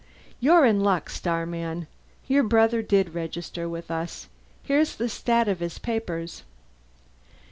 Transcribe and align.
"You're 0.39 0.65
in 0.65 0.79
luck, 0.79 1.11
starman. 1.11 1.85
Your 2.25 2.41
brother 2.41 2.81
did 2.81 3.13
register 3.13 3.69
with 3.69 3.91
us. 3.91 4.29
Here's 4.63 4.95
the 4.95 5.07
'stat 5.09 5.47
of 5.47 5.59
his 5.59 5.77
papers." 5.77 6.41